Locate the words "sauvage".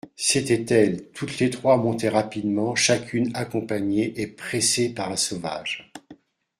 5.15-5.91